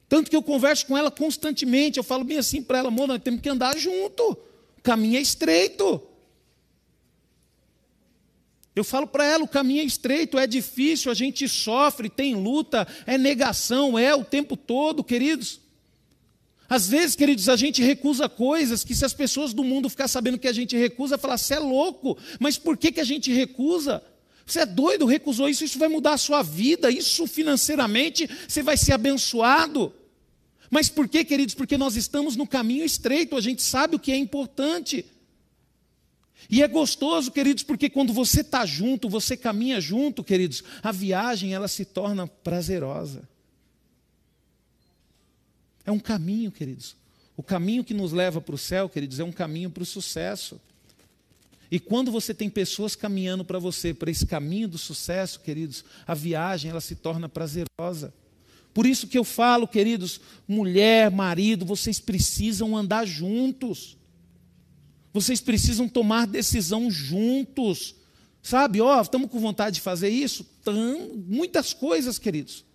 [0.10, 3.22] Tanto que eu converso com ela constantemente, eu falo bem assim para ela, amor, nós
[3.22, 4.38] temos que andar junto,
[4.78, 6.02] o caminho é estreito.
[8.76, 12.88] Eu falo para ela, o caminho é estreito, é difícil, a gente sofre, tem luta,
[13.06, 15.62] é negação, é o tempo todo, queridos.
[16.72, 20.40] Às vezes, queridos, a gente recusa coisas que se as pessoas do mundo ficar sabendo
[20.40, 24.02] que a gente recusa, falar, você é louco, mas por que, que a gente recusa?
[24.46, 28.78] Você é doido, recusou isso, isso vai mudar a sua vida, isso financeiramente, você vai
[28.78, 29.94] ser abençoado.
[30.70, 31.54] Mas por que, queridos?
[31.54, 35.06] Porque nós estamos no caminho estreito, a gente sabe o que é importante.
[36.50, 41.54] E é gostoso, queridos, porque quando você está junto, você caminha junto, queridos, a viagem
[41.54, 43.30] ela se torna prazerosa.
[45.86, 46.96] É um caminho, queridos.
[47.36, 50.60] O caminho que nos leva para o céu, queridos, é um caminho para o sucesso.
[51.72, 56.14] E quando você tem pessoas caminhando para você, para esse caminho do sucesso, queridos, a
[56.14, 58.14] viagem ela se torna prazerosa.
[58.74, 63.98] Por isso que eu falo, queridos, mulher, marido, vocês precisam andar juntos.
[65.14, 67.96] Vocês precisam tomar decisão juntos.
[68.42, 70.44] Sabe, ó, oh, estamos com vontade de fazer isso?
[70.64, 72.66] Tam, muitas coisas, queridos.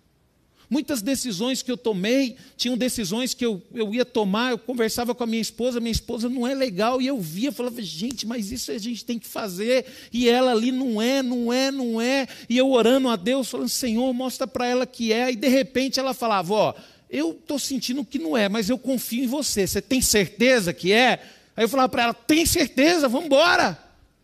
[0.69, 5.23] Muitas decisões que eu tomei, tinham decisões que eu, eu ia tomar, eu conversava com
[5.23, 8.71] a minha esposa, minha esposa não é legal, e eu via, falava, gente, mas isso
[8.71, 12.57] a gente tem que fazer, e ela ali não é, não é, não é, e
[12.57, 16.13] eu orando a Deus, falando, Senhor, mostra para ela que é, e de repente ela
[16.13, 16.73] falava, ó,
[17.09, 19.65] eu estou sentindo que não é, mas eu confio em você.
[19.65, 21.21] Você tem certeza que é?
[21.55, 23.77] Aí eu falava para ela: tem certeza, vamos embora.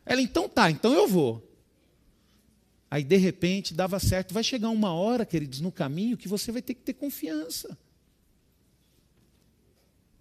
[0.05, 1.42] Ela, então tá, então eu vou.
[2.93, 4.35] Aí de repente dava certo.
[4.35, 7.75] Vai chegar uma hora, queridos, no caminho que você vai ter que ter confiança.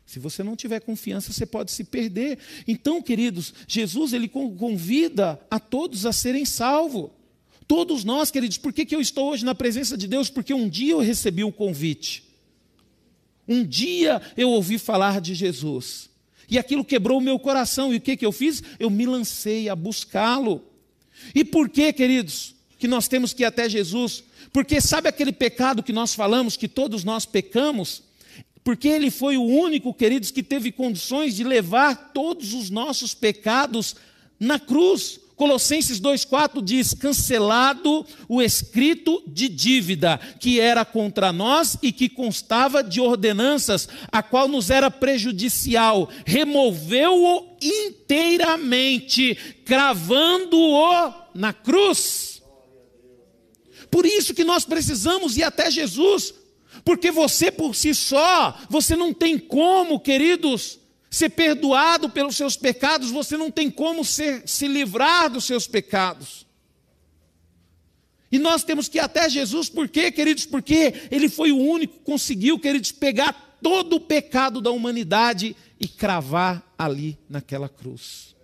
[0.06, 2.38] Se você não tiver confiança, você pode se perder.
[2.66, 7.10] Então, queridos, Jesus ele convida a todos a serem salvos.
[7.68, 10.30] Todos nós, queridos, por que, que eu estou hoje na presença de Deus?
[10.30, 12.24] Porque um dia eu recebi o convite.
[13.46, 16.08] Um dia eu ouvi falar de Jesus.
[16.48, 17.92] E aquilo quebrou o meu coração.
[17.92, 18.62] E o que, que eu fiz?
[18.78, 20.64] Eu me lancei a buscá-lo.
[21.34, 22.51] E por que, queridos,
[22.82, 24.24] que nós temos que ir até Jesus?
[24.52, 28.02] Porque sabe aquele pecado que nós falamos, que todos nós pecamos?
[28.64, 33.94] Porque ele foi o único, queridos, que teve condições de levar todos os nossos pecados
[34.36, 35.20] na cruz.
[35.36, 42.82] Colossenses 2,4 diz: cancelado o escrito de dívida que era contra nós e que constava
[42.82, 52.41] de ordenanças, a qual nos era prejudicial, removeu-o inteiramente, cravando-o na cruz.
[53.92, 56.32] Por isso que nós precisamos ir até Jesus,
[56.82, 60.78] porque você por si só, você não tem como, queridos,
[61.10, 66.46] ser perdoado pelos seus pecados, você não tem como ser, se livrar dos seus pecados.
[68.30, 70.46] E nós temos que ir até Jesus, por quê, queridos?
[70.46, 75.86] Porque Ele foi o único que conseguiu, queridos, pegar todo o pecado da humanidade e
[75.86, 78.34] cravar ali naquela cruz.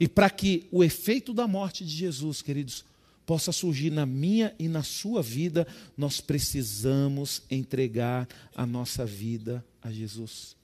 [0.00, 2.89] E para que o efeito da morte de Jesus, queridos,
[3.30, 5.64] possa surgir na minha e na sua vida,
[5.96, 10.56] nós precisamos entregar a nossa vida a Jesus.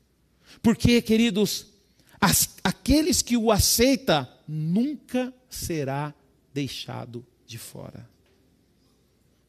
[0.61, 1.69] Porque, queridos,
[2.21, 6.13] as, aqueles que o aceita nunca será
[6.53, 8.11] deixado de fora.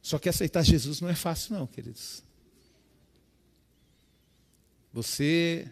[0.00, 2.22] Só que aceitar Jesus não é fácil, não, queridos.
[4.92, 5.68] Você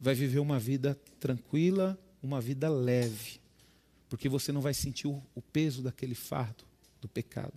[0.00, 3.40] vai viver uma vida tranquila, uma vida leve,
[4.08, 6.66] porque você não vai sentir o, o peso daquele fardo
[7.00, 7.54] do pecado.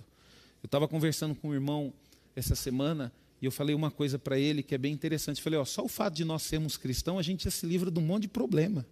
[0.62, 1.94] Eu estava conversando com um irmão
[2.36, 5.38] essa semana e eu falei uma coisa para ele que é bem interessante.
[5.38, 7.90] Eu falei, ó, só o fato de nós sermos cristãos, a gente já se livra
[7.90, 8.86] de um monte de problema.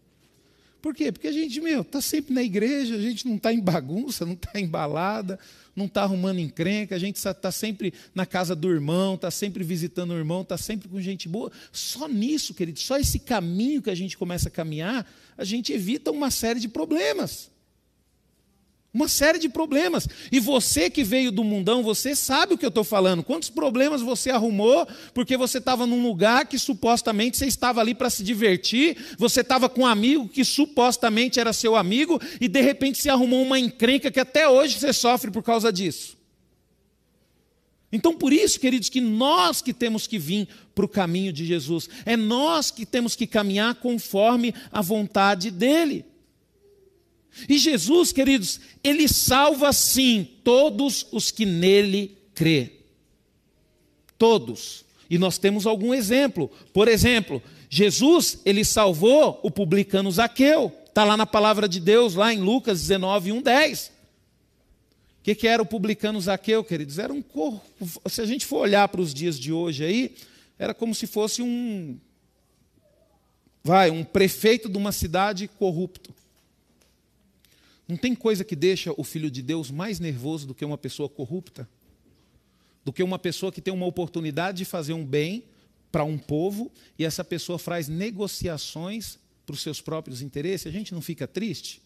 [0.81, 1.11] Por quê?
[1.11, 4.33] Porque a gente, meu, está sempre na igreja, a gente não está em bagunça, não
[4.33, 5.37] está embalada,
[5.75, 10.11] não está arrumando encrenca, a gente está sempre na casa do irmão, está sempre visitando
[10.11, 11.51] o irmão, está sempre com gente boa.
[11.71, 15.05] Só nisso, querido, só esse caminho que a gente começa a caminhar,
[15.37, 17.51] a gente evita uma série de problemas.
[18.91, 20.07] Uma série de problemas.
[20.31, 23.23] E você que veio do mundão, você sabe o que eu estou falando.
[23.23, 28.09] Quantos problemas você arrumou porque você estava num lugar que supostamente você estava ali para
[28.09, 32.99] se divertir, você estava com um amigo que supostamente era seu amigo, e de repente
[32.99, 36.17] se arrumou uma encrenca que até hoje você sofre por causa disso.
[37.91, 41.89] Então, por isso, queridos, que nós que temos que vir para o caminho de Jesus,
[42.05, 46.05] é nós que temos que caminhar conforme a vontade dEle.
[47.47, 52.73] E Jesus, queridos, ele salva sim todos os que nele crê.
[54.17, 54.85] Todos.
[55.09, 56.51] E nós temos algum exemplo.
[56.73, 60.73] Por exemplo, Jesus, ele salvou o publicano Zaqueu.
[60.85, 63.87] Está lá na palavra de Deus, lá em Lucas 19, 1, 10.
[63.87, 63.91] O
[65.21, 66.97] que, que era o publicano Zaqueu, queridos?
[66.97, 67.63] Era um corpo.
[68.09, 70.15] Se a gente for olhar para os dias de hoje aí,
[70.57, 71.97] era como se fosse um.
[73.63, 76.13] Vai, um prefeito de uma cidade corrupto.
[77.89, 81.09] Não tem coisa que deixa o filho de Deus mais nervoso do que uma pessoa
[81.09, 81.67] corrupta?
[82.85, 85.45] Do que uma pessoa que tem uma oportunidade de fazer um bem
[85.91, 90.67] para um povo e essa pessoa faz negociações para os seus próprios interesses?
[90.67, 91.81] A gente não fica triste?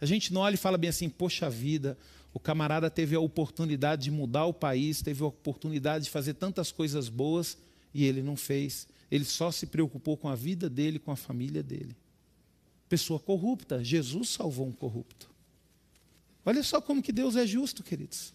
[0.00, 1.98] A gente não olha e fala bem assim: poxa vida,
[2.32, 6.72] o camarada teve a oportunidade de mudar o país, teve a oportunidade de fazer tantas
[6.72, 7.58] coisas boas
[7.92, 8.88] e ele não fez.
[9.10, 11.94] Ele só se preocupou com a vida dele, com a família dele
[12.88, 13.82] pessoa corrupta.
[13.84, 15.30] Jesus salvou um corrupto.
[16.44, 18.32] Olha só como que Deus é justo, queridos.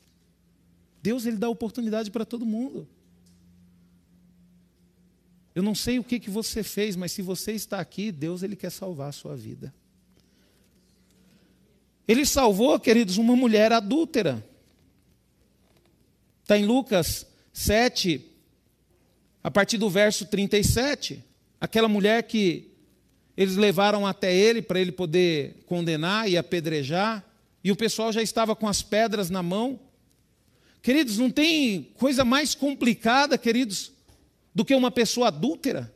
[1.02, 2.88] Deus ele dá oportunidade para todo mundo.
[5.56, 8.56] Eu não sei o que, que você fez, mas se você está aqui, Deus ele
[8.56, 9.74] quer salvar a sua vida.
[12.08, 14.44] Ele salvou, queridos, uma mulher adúltera.
[16.42, 18.26] Está em Lucas 7,
[19.44, 21.24] a partir do verso 37.
[21.60, 22.73] Aquela mulher que
[23.36, 27.24] eles levaram até ele para ele poder condenar e apedrejar,
[27.64, 29.80] e o pessoal já estava com as pedras na mão.
[30.82, 33.92] Queridos, não tem coisa mais complicada, queridos,
[34.54, 35.92] do que uma pessoa adúltera.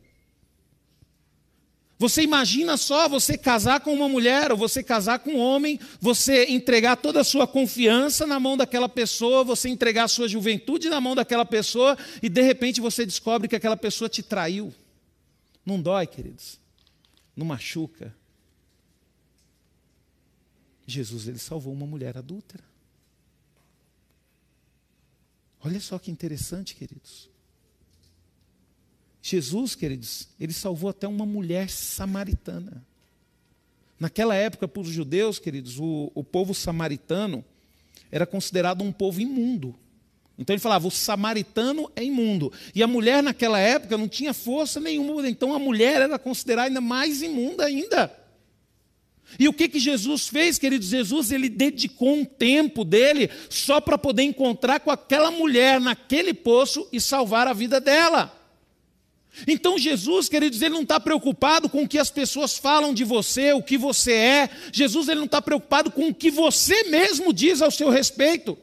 [2.00, 6.46] Você imagina só você casar com uma mulher ou você casar com um homem, você
[6.46, 11.02] entregar toda a sua confiança na mão daquela pessoa, você entregar a sua juventude na
[11.02, 14.72] mão daquela pessoa e de repente você descobre que aquela pessoa te traiu.
[15.66, 16.60] Não dói, queridos?
[17.38, 18.14] Não machuca?
[20.88, 22.64] Jesus ele salvou uma mulher adúltera.
[25.64, 27.30] Olha só que interessante, queridos.
[29.22, 32.84] Jesus, queridos, ele salvou até uma mulher samaritana.
[34.00, 37.44] Naquela época, para os judeus, queridos, o, o povo samaritano
[38.10, 39.78] era considerado um povo imundo.
[40.38, 42.52] Então ele falava: o samaritano é imundo.
[42.76, 46.82] E a mulher naquela época não tinha força nenhuma, então a mulher era considerada ainda
[46.82, 48.12] mais imunda ainda.
[49.38, 50.88] E o que que Jesus fez, queridos?
[50.88, 56.88] Jesus ele dedicou um tempo dele só para poder encontrar com aquela mulher naquele poço
[56.94, 58.34] e salvar a vida dela.
[59.46, 63.52] Então Jesus, queridos, ele não está preocupado com o que as pessoas falam de você,
[63.52, 64.50] o que você é.
[64.72, 68.58] Jesus ele não está preocupado com o que você mesmo diz ao seu respeito.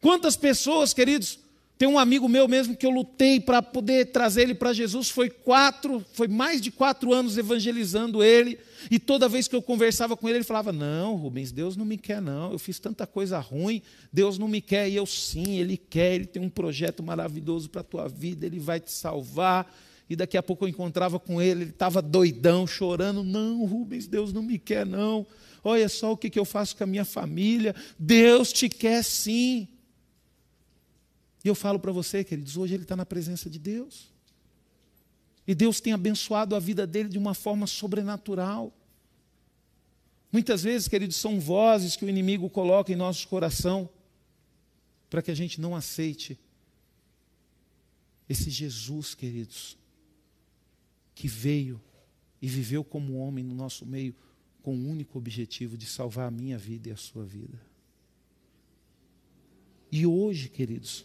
[0.00, 1.38] Quantas pessoas, queridos,
[1.80, 5.08] tem um amigo meu mesmo que eu lutei para poder trazer ele para Jesus.
[5.08, 8.58] Foi quatro, foi mais de quatro anos evangelizando ele.
[8.90, 11.96] E toda vez que eu conversava com ele, ele falava: Não, Rubens, Deus não me
[11.96, 12.52] quer, não.
[12.52, 13.80] Eu fiz tanta coisa ruim,
[14.12, 14.90] Deus não me quer.
[14.90, 18.58] E eu sim, Ele quer, Ele tem um projeto maravilhoso para a tua vida, Ele
[18.58, 19.74] vai te salvar.
[20.10, 23.24] E daqui a pouco eu encontrava com ele, ele estava doidão, chorando.
[23.24, 25.24] Não, Rubens, Deus não me quer, não.
[25.64, 27.74] Olha só o que, que eu faço com a minha família.
[27.98, 29.68] Deus te quer sim.
[31.44, 34.10] E eu falo para você, queridos, hoje ele está na presença de Deus.
[35.46, 38.72] E Deus tem abençoado a vida dele de uma forma sobrenatural.
[40.30, 43.88] Muitas vezes, queridos, são vozes que o inimigo coloca em nosso coração
[45.08, 46.38] para que a gente não aceite
[48.28, 49.76] esse Jesus, queridos,
[51.16, 51.80] que veio
[52.40, 54.14] e viveu como homem no nosso meio
[54.62, 57.60] com o único objetivo de salvar a minha vida e a sua vida.
[59.90, 61.04] E hoje, queridos,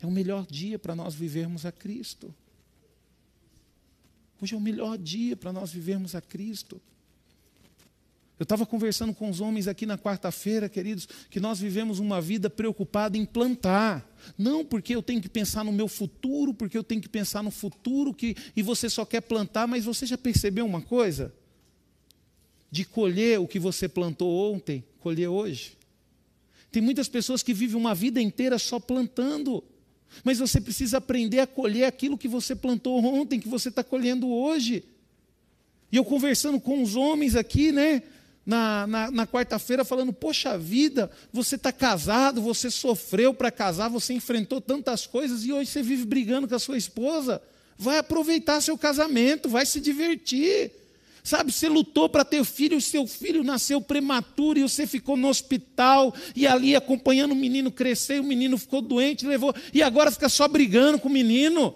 [0.00, 2.34] é o melhor dia para nós vivermos a Cristo.
[4.40, 6.80] Hoje é o melhor dia para nós vivermos a Cristo.
[8.38, 12.48] Eu estava conversando com os homens aqui na quarta-feira, queridos, que nós vivemos uma vida
[12.48, 14.10] preocupada em plantar.
[14.38, 17.50] Não porque eu tenho que pensar no meu futuro, porque eu tenho que pensar no
[17.50, 21.34] futuro, que, e você só quer plantar, mas você já percebeu uma coisa?
[22.70, 25.76] De colher o que você plantou ontem, colher hoje.
[26.72, 29.62] Tem muitas pessoas que vivem uma vida inteira só plantando.
[30.24, 34.28] Mas você precisa aprender a colher aquilo que você plantou ontem, que você está colhendo
[34.28, 34.84] hoje.
[35.92, 38.02] E eu conversando com os homens aqui, né?
[38.44, 44.12] Na, na, na quarta-feira, falando: Poxa vida, você está casado, você sofreu para casar, você
[44.14, 47.40] enfrentou tantas coisas e hoje você vive brigando com a sua esposa.
[47.76, 50.72] Vai aproveitar seu casamento, vai se divertir.
[51.22, 55.28] Sabe, você lutou para ter filho, o seu filho nasceu prematuro e você ficou no
[55.28, 60.10] hospital e ali acompanhando o menino crescer, e o menino ficou doente, levou, e agora
[60.10, 61.74] fica só brigando com o menino.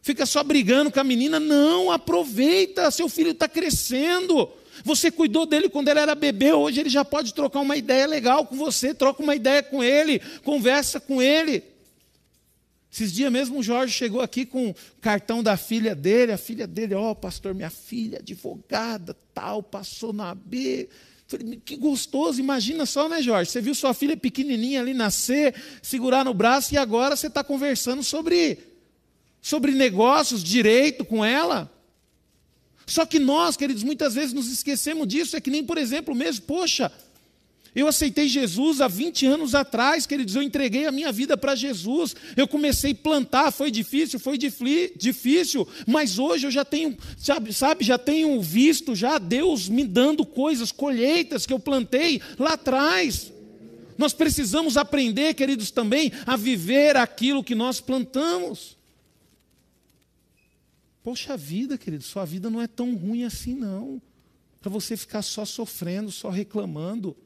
[0.00, 1.38] Fica só brigando com a menina.
[1.38, 4.50] Não, aproveita, seu filho está crescendo.
[4.84, 8.46] Você cuidou dele quando ele era bebê, hoje ele já pode trocar uma ideia legal
[8.46, 11.62] com você, troca uma ideia com ele, conversa com ele.
[12.92, 16.66] Esses dias mesmo o Jorge chegou aqui com o cartão da filha dele, a filha
[16.66, 20.90] dele, ó, oh, pastor, minha filha, advogada, tal, passou na B.
[21.26, 23.50] Falei, que gostoso, imagina só, né, Jorge?
[23.50, 28.02] Você viu sua filha pequenininha ali nascer, segurar no braço e agora você está conversando
[28.02, 28.58] sobre,
[29.40, 31.72] sobre negócios, direito com ela.
[32.84, 35.34] Só que nós, queridos, muitas vezes nos esquecemos disso.
[35.34, 36.92] É que nem, por exemplo, mesmo, poxa,
[37.74, 42.14] eu aceitei Jesus há 20 anos atrás, queridos, eu entreguei a minha vida para Jesus.
[42.36, 47.84] Eu comecei a plantar, foi difícil, foi difícil, mas hoje eu já tenho, sabe, sabe,
[47.84, 53.32] já tenho visto já Deus me dando coisas, colheitas que eu plantei lá atrás.
[53.96, 58.76] Nós precisamos aprender, queridos, também a viver aquilo que nós plantamos.
[61.02, 64.00] Poxa vida, queridos, sua vida não é tão ruim assim não.
[64.60, 67.16] Para você ficar só sofrendo, só reclamando.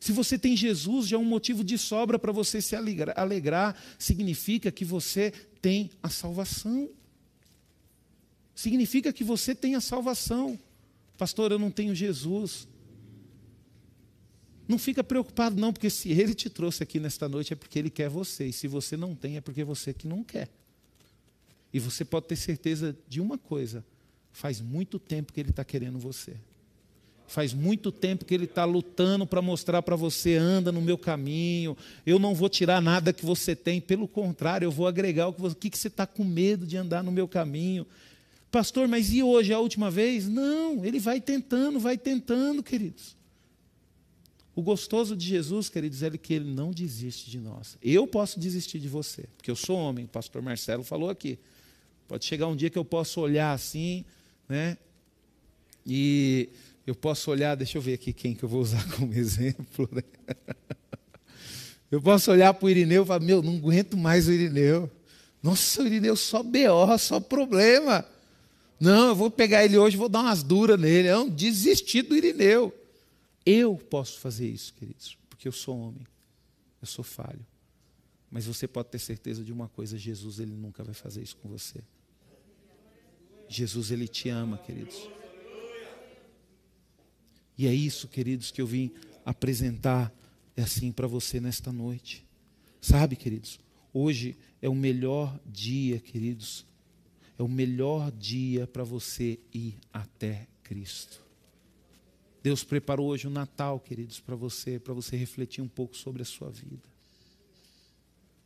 [0.00, 4.72] Se você tem Jesus, já é um motivo de sobra para você se alegrar, significa
[4.72, 5.30] que você
[5.60, 6.88] tem a salvação.
[8.54, 10.58] Significa que você tem a salvação.
[11.18, 12.66] Pastor, eu não tenho Jesus.
[14.66, 17.90] Não fica preocupado, não, porque se ele te trouxe aqui nesta noite é porque ele
[17.90, 18.46] quer você.
[18.46, 20.48] E se você não tem, é porque você que não quer.
[21.74, 23.84] E você pode ter certeza de uma coisa:
[24.32, 26.36] faz muito tempo que ele está querendo você.
[27.30, 31.76] Faz muito tempo que Ele está lutando para mostrar para você: anda no meu caminho,
[32.04, 35.40] eu não vou tirar nada que você tem, pelo contrário, eu vou agregar o que
[35.40, 35.52] você.
[35.52, 37.86] O que, você está com medo de andar no meu caminho?
[38.50, 40.26] Pastor, mas e hoje, a última vez?
[40.26, 43.16] Não, Ele vai tentando, vai tentando, queridos.
[44.52, 47.78] O gostoso de Jesus, queridos, é que Ele não desiste de nós.
[47.80, 51.38] Eu posso desistir de você, porque eu sou homem, o pastor Marcelo falou aqui.
[52.08, 54.04] Pode chegar um dia que eu posso olhar assim,
[54.48, 54.76] né?
[55.86, 56.48] E
[56.86, 59.88] eu posso olhar, deixa eu ver aqui quem que eu vou usar como exemplo.
[59.92, 60.02] Né?
[61.90, 64.90] Eu posso olhar para o Irineu e falar, meu, não aguento mais o Irineu.
[65.42, 68.06] Nossa, o Irineu só BO, só problema.
[68.78, 71.10] Não, eu vou pegar ele hoje, vou dar umas duras nele.
[71.10, 72.74] Não, desistir do Irineu.
[73.44, 76.06] Eu posso fazer isso, queridos, porque eu sou homem.
[76.80, 77.44] Eu sou falho.
[78.30, 81.48] Mas você pode ter certeza de uma coisa, Jesus ele nunca vai fazer isso com
[81.48, 81.80] você.
[83.48, 85.08] Jesus ele te ama, queridos.
[87.60, 88.90] E é isso, queridos, que eu vim
[89.22, 90.10] apresentar
[90.56, 92.26] é assim para você nesta noite.
[92.80, 93.60] Sabe, queridos,
[93.92, 96.64] hoje é o melhor dia, queridos.
[97.38, 101.22] É o melhor dia para você ir até Cristo.
[102.42, 106.24] Deus preparou hoje o Natal, queridos, para você, para você refletir um pouco sobre a
[106.24, 106.88] sua vida.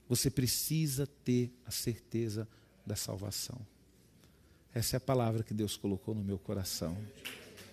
[0.09, 2.49] Você precisa ter a certeza
[2.85, 3.65] da salvação.
[4.75, 6.99] Essa é a palavra que Deus colocou no meu coração.